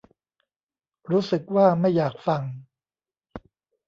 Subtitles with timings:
[1.11, 2.43] รู้สึกว่าไม่อยากสั่ง